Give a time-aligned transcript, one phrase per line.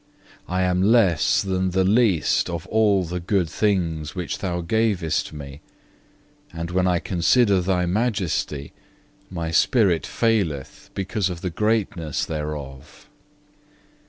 [0.47, 5.61] I am less than the least of all the good things which Thou gavest me;
[6.51, 8.73] and when I consider Thy majesty,
[9.29, 13.09] my spirit faileth because of the greatness thereof.